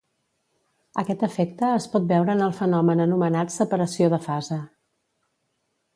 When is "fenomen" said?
2.61-3.03